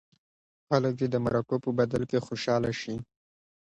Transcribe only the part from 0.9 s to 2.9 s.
دې د مرکو په بدل کې خوشاله